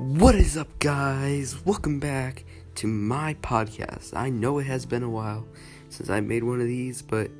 [0.00, 1.62] What is up, guys?
[1.66, 4.16] Welcome back to my podcast.
[4.16, 5.46] I know it has been a while
[5.90, 7.30] since I made one of these, but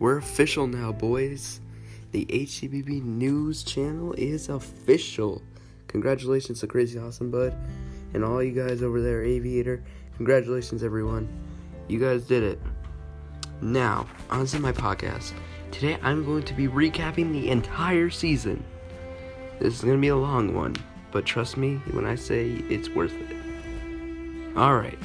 [0.00, 1.60] we're official now, boys.
[2.10, 5.42] The HCBB News channel is official.
[5.86, 7.56] Congratulations to Crazy Awesome Bud
[8.14, 9.84] and all you guys over there, Aviator.
[10.16, 11.28] Congratulations, everyone.
[11.86, 12.60] You guys did it.
[13.62, 15.34] Now, on to my podcast.
[15.70, 18.64] Today, I'm going to be recapping the entire season.
[19.60, 20.74] This is going to be a long one,
[21.10, 24.56] but trust me when I say it's worth it.
[24.56, 24.98] Alright,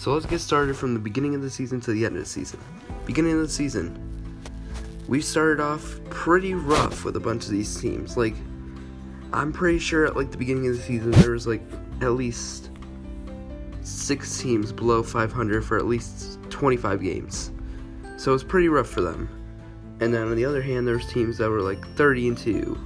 [0.00, 2.28] so let's get started from the beginning of the season to the end of the
[2.28, 2.58] season.
[3.04, 4.40] Beginning of the season,
[5.08, 8.16] we started off pretty rough with a bunch of these teams.
[8.16, 8.34] Like,
[9.32, 11.60] I'm pretty sure at like the beginning of the season there was like
[12.00, 12.70] at least
[13.82, 17.50] six teams below 500 for at least 25 games.
[18.16, 19.28] So it was pretty rough for them.
[20.00, 22.78] And then on the other hand, there's teams that were like 30 and 2,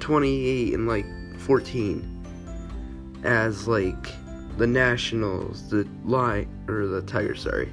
[0.00, 1.06] 28 and like
[1.44, 4.12] 14 as like
[4.56, 7.72] the Nationals, the Lion or the Tigers, sorry.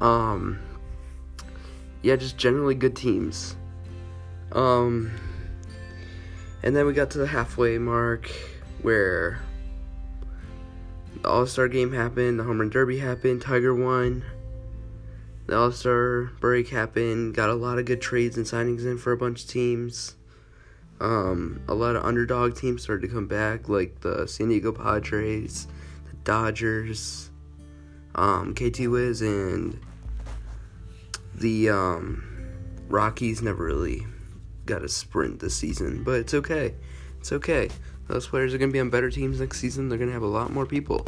[0.00, 0.58] Um
[2.02, 3.56] yeah, just generally good teams.
[4.52, 5.10] Um
[6.62, 8.30] and then we got to the halfway mark
[8.82, 9.40] where
[11.22, 14.24] the All Star game happened, the Home Run Derby happened, Tiger won.
[15.46, 19.12] The All Star break happened, got a lot of good trades and signings in for
[19.12, 20.16] a bunch of teams.
[21.02, 25.66] Um, a lot of underdog teams started to come back, like the San Diego Padres,
[26.08, 27.32] the Dodgers,
[28.14, 29.80] um, KT Wiz, and
[31.34, 32.22] the um,
[32.88, 34.06] Rockies never really
[34.64, 36.76] got a sprint this season, but it's okay.
[37.18, 37.68] It's okay.
[38.06, 39.88] Those players are going to be on better teams next season.
[39.88, 41.04] They're going to have a lot more people,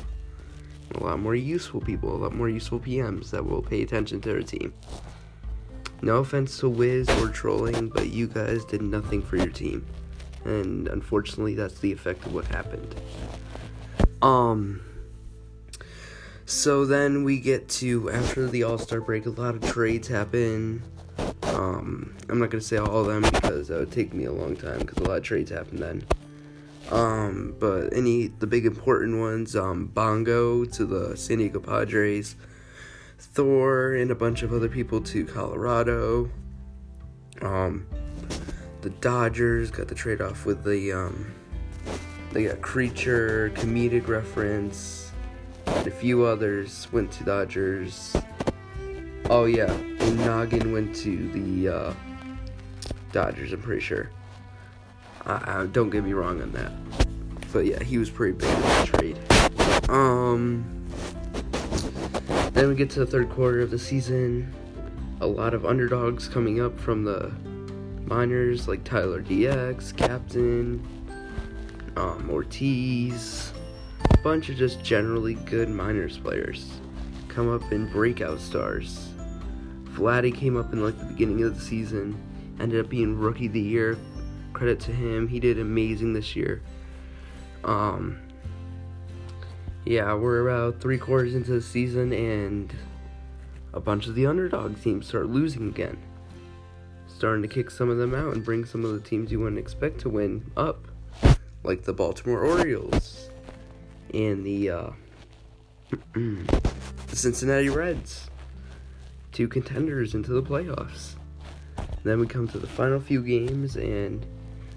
[0.96, 4.28] a lot more useful people, a lot more useful PMs that will pay attention to
[4.28, 4.74] their team.
[6.05, 9.86] No offense to Wiz or trolling, but you guys did nothing for your team.
[10.44, 12.94] And unfortunately, that's the effect of what happened.
[14.20, 14.83] Um.
[16.45, 20.83] So then we get to after the All Star break, a lot of trades happen.
[21.45, 24.57] Um, I'm not gonna say all of them because that would take me a long
[24.57, 26.05] time because a lot of trades happen then.
[26.90, 32.36] Um, but any the big important ones, um, Bongo to the San Diego Padres,
[33.19, 36.30] Thor and a bunch of other people to Colorado.
[37.42, 37.86] Um,
[38.83, 41.33] the Dodgers got the trade off with the um,
[42.33, 45.13] they got Creature, comedic reference,
[45.67, 48.14] and a few others went to Dodgers.
[49.31, 51.95] Oh yeah, and Noggin went to the uh,
[53.13, 53.52] Dodgers.
[53.52, 54.11] I'm pretty sure.
[55.25, 56.73] I, I, don't get me wrong on that,
[57.52, 59.19] but yeah, he was pretty big in that trade.
[59.89, 60.83] Um,
[62.54, 64.54] then we get to the third quarter of the season.
[65.20, 67.32] A lot of underdogs coming up from the
[68.06, 70.82] minors, like Tyler DX, Captain,
[71.96, 73.52] um, Ortiz,
[74.10, 76.80] a bunch of just generally good minors players
[77.28, 79.08] come up in breakout stars.
[79.94, 82.16] Vladdy came up in like the beginning of the season,
[82.60, 83.98] ended up being rookie of the year.
[84.52, 86.62] Credit to him, he did amazing this year.
[87.64, 88.18] Um,
[89.84, 92.74] yeah, we're about three quarters into the season, and
[93.72, 95.98] a bunch of the underdog teams start losing again.
[97.06, 99.58] Starting to kick some of them out and bring some of the teams you wouldn't
[99.58, 100.86] expect to win up,
[101.62, 103.28] like the Baltimore Orioles
[104.14, 104.90] and the uh,
[106.14, 108.30] the Cincinnati Reds,
[109.33, 111.14] two contenders into the playoffs.
[112.05, 114.24] then we come to the final few games, and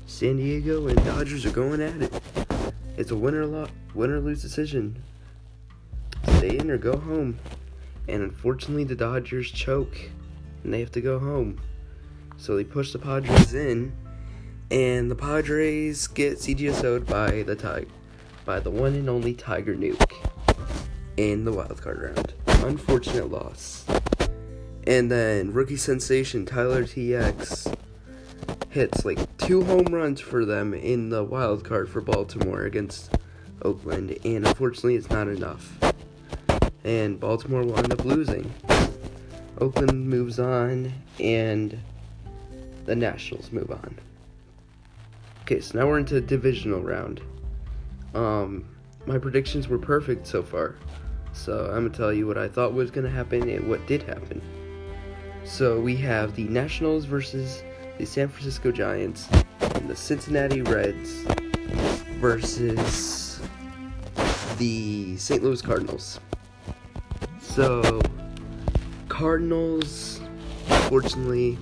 [0.05, 2.46] San Diego and Dodgers are going at it.
[2.97, 5.01] It's a winner lo- winner lose decision.
[6.37, 7.37] Stay in or go home.
[8.07, 9.97] And unfortunately, the Dodgers choke,
[10.63, 11.61] and they have to go home.
[12.37, 13.93] So they push the Padres in,
[14.71, 17.89] and the Padres get CGSO'd by the Tig-
[18.45, 20.13] by the one and only Tiger Nuke
[21.17, 22.33] in the wild card round.
[22.63, 23.85] Unfortunate loss.
[24.85, 27.75] And then rookie sensation Tyler TX
[28.77, 33.11] hits like two home runs for them in the wild card for Baltimore against
[33.63, 35.75] Oakland, and unfortunately, it's not enough.
[36.83, 38.53] And Baltimore will end up losing.
[39.59, 41.79] Oakland moves on, and
[42.85, 43.97] the Nationals move on.
[45.41, 47.19] Okay, so now we're into divisional round.
[48.13, 48.63] Um,
[49.07, 50.75] my predictions were perfect so far.
[51.33, 54.39] So I'm gonna tell you what I thought was gonna happen and what did happen.
[55.45, 57.63] So we have the Nationals versus
[57.97, 59.27] the San Francisco Giants
[59.61, 61.25] and the Cincinnati Reds
[62.19, 63.39] versus
[64.57, 65.43] the St.
[65.43, 66.19] Louis Cardinals.
[67.41, 68.01] So
[69.07, 70.21] Cardinals
[70.89, 71.57] fortunately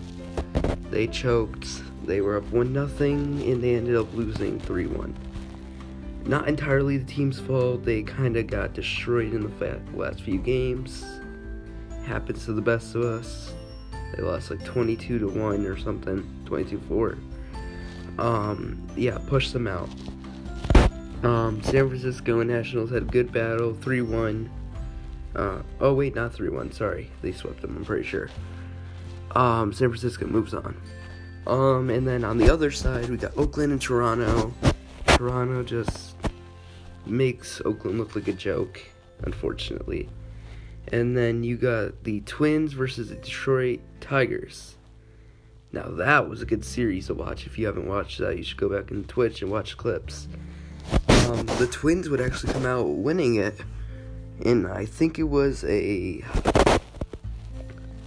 [0.90, 1.68] they choked.
[2.06, 5.16] They were up one nothing and they ended up losing 3-1.
[6.28, 7.86] not entirely the team's fault.
[7.86, 11.06] They kind of got destroyed in the last few games.
[12.06, 13.54] Happens to the best of us.
[14.14, 17.18] They lost like 22 to 1 or something, 22 4.
[18.18, 19.90] Um, yeah, push them out.
[21.24, 24.50] Um, San Francisco and Nationals had a good battle, 3 1.
[25.36, 27.10] Uh, oh, wait, not 3 1, sorry.
[27.22, 28.30] They swept them, I'm pretty sure.
[29.36, 30.76] Um, San Francisco moves on.
[31.48, 34.54] Um, and then on the other side, we got Oakland and Toronto.
[35.08, 36.16] Toronto just
[37.06, 38.82] makes Oakland look like a joke,
[39.24, 40.10] unfortunately.
[40.92, 44.76] And then you got the Twins versus the Detroit Tigers.
[45.72, 47.46] Now that was a good series to watch.
[47.46, 50.28] If you haven't watched that, you should go back and Twitch and watch clips.
[51.10, 53.60] Um, the Twins would actually come out winning it,
[54.46, 56.24] and I think it was a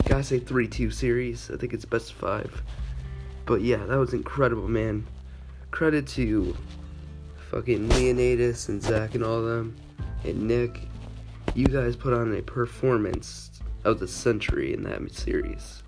[0.06, 1.50] gotta say three two series.
[1.50, 2.62] I think it's best five.
[3.44, 5.06] But yeah, that was incredible, man.
[5.70, 6.56] Credit to
[7.50, 9.76] fucking Leonidas and Zach and all them,
[10.24, 10.80] and Nick.
[11.58, 13.50] You guys put on a performance
[13.82, 15.82] of the century in that series.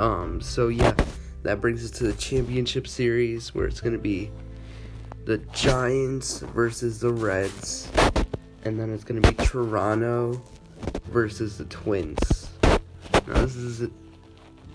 [0.00, 0.96] Um, so yeah,
[1.44, 4.32] that brings us to the championship series where it's gonna be
[5.26, 7.88] the Giants versus the Reds,
[8.64, 10.42] and then it's gonna be Toronto
[11.04, 12.50] versus the Twins.
[13.28, 13.90] Now this is a,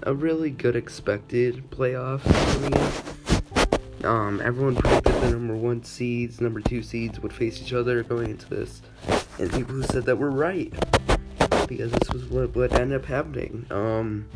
[0.03, 4.05] a really good expected playoff coming in.
[4.05, 8.31] Um, everyone predicted the number one seeds, number two seeds would face each other going
[8.31, 8.81] into this,
[9.39, 10.73] and people who said that were right
[11.67, 13.65] because this was what what ended up happening.
[13.71, 14.27] Um,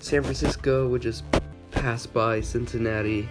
[0.00, 1.24] San Francisco would just
[1.70, 3.28] pass by Cincinnati,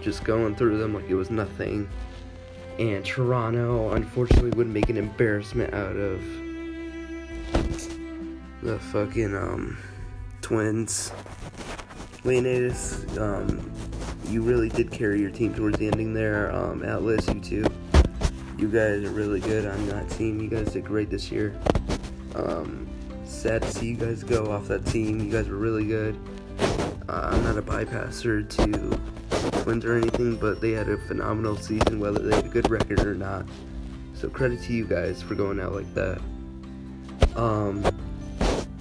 [0.00, 1.88] just going through them like it was nothing.
[2.78, 6.22] And Toronto, unfortunately, would make an embarrassment out of
[8.62, 9.78] the fucking um,
[10.40, 11.12] Twins.
[12.24, 13.70] Leonidas, um,
[14.28, 16.54] you really did carry your team towards the ending there.
[16.54, 17.64] Um, Atlas, you too.
[18.58, 20.40] You guys are really good on that team.
[20.40, 21.56] You guys did great this year.
[22.34, 22.88] Um,
[23.24, 25.20] sad to see you guys go off that team.
[25.20, 26.18] You guys were really good.
[27.08, 32.00] Uh, I'm not a bypasser to Twins or anything, but they had a phenomenal season,
[32.00, 33.46] whether they had a good record or not.
[34.14, 36.20] So credit to you guys for going out like that.
[37.36, 37.86] Um,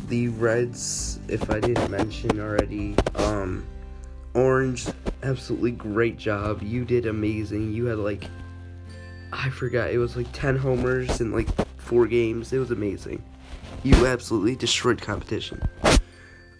[0.07, 3.63] the Reds, if I didn't mention already, um,
[4.33, 4.87] Orange,
[5.21, 6.63] absolutely great job.
[6.63, 7.73] You did amazing.
[7.73, 8.23] You had like,
[9.33, 11.47] I forgot, it was like 10 homers in like
[11.77, 12.53] four games.
[12.53, 13.23] It was amazing
[13.83, 15.61] you absolutely destroyed competition.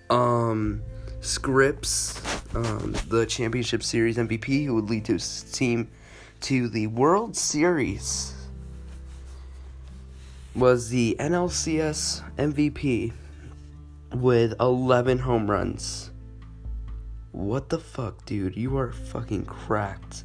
[0.09, 0.81] Um,
[1.21, 2.21] Scripps,
[2.55, 5.89] um, the championship series MVP, who would lead his team
[6.41, 8.33] to the World Series,
[10.55, 13.11] was the NLCS MVP
[14.13, 16.11] with 11 home runs.
[17.31, 18.55] What the fuck, dude?
[18.55, 20.23] You are fucking cracked.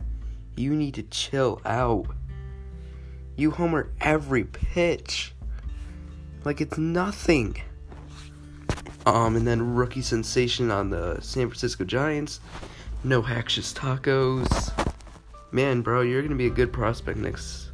[0.57, 2.07] You need to chill out.
[3.37, 5.33] You homer every pitch.
[6.45, 7.57] Like it's nothing.
[9.07, 12.41] Um, and then rookie sensation on the San Francisco Giants.
[13.05, 14.73] No Haxious Tacos.
[15.51, 17.71] Man, bro, you're gonna be a good prospect next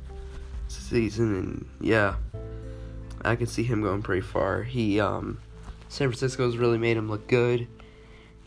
[0.69, 2.17] season, and yeah,
[3.23, 4.63] I can see him going pretty far.
[4.63, 5.39] He, um,
[5.89, 7.69] San Francisco's really made him look good,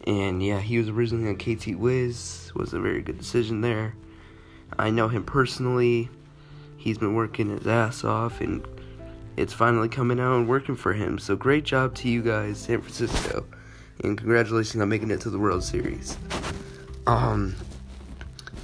[0.06, 2.52] and yeah, he was originally on KT Wiz.
[2.56, 3.96] Was a very good decision there.
[4.78, 6.10] I know him personally.
[6.82, 8.66] He's been working his ass off and
[9.38, 11.20] it's finally coming out and working for him.
[11.20, 13.46] So great job to you guys, San Francisco,
[14.04, 16.18] and congratulations on making it to the World Series.
[17.06, 17.56] Um,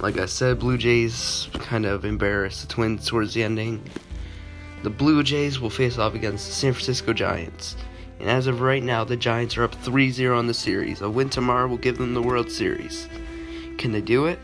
[0.00, 3.88] like I said, Blue Jays kind of embarrassed the Twins towards the ending.
[4.82, 7.76] The Blue Jays will face off against the San Francisco Giants.
[8.18, 11.02] And as of right now, the Giants are up 3 0 on the series.
[11.02, 13.08] A win tomorrow will give them the World Series.
[13.76, 14.40] Can they do it?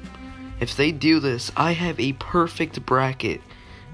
[0.61, 3.40] If they do this, I have a perfect bracket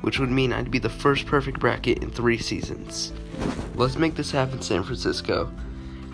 [0.02, 3.12] which would mean I'd be the first perfect bracket in three seasons.
[3.74, 5.50] Let's make this happen, San Francisco.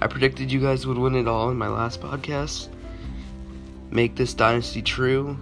[0.01, 2.69] I predicted you guys would win it all in my last podcast.
[3.91, 5.37] Make this dynasty true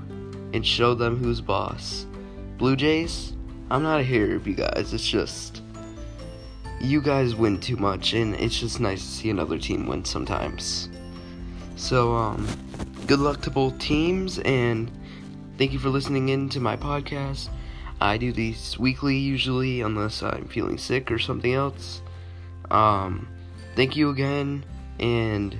[0.52, 2.06] and show them who's boss.
[2.56, 3.32] Blue Jays,
[3.70, 4.92] I'm not a hater of you guys.
[4.92, 5.62] It's just
[6.80, 10.88] you guys win too much, and it's just nice to see another team win sometimes.
[11.76, 12.46] So, um,
[13.06, 14.90] good luck to both teams, and
[15.58, 17.48] thank you for listening in to my podcast.
[18.04, 22.02] I do these weekly usually, unless I'm feeling sick or something else.
[22.70, 23.26] Um,
[23.76, 24.66] thank you again,
[25.00, 25.58] and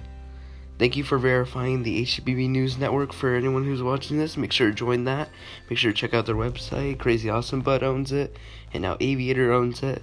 [0.79, 4.37] thank you for verifying the HBB News Network for anyone who's watching this.
[4.37, 5.31] Make sure to join that.
[5.71, 6.99] Make sure to check out their website.
[6.99, 8.37] Crazy Awesome Bud owns it,
[8.75, 10.03] and now Aviator owns it.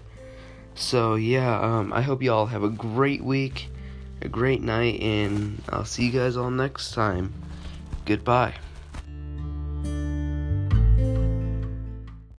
[0.74, 3.70] So, yeah, um, I hope you all have a great week,
[4.20, 7.36] a great night, and I'll see you guys all next time.
[8.04, 8.56] Goodbye.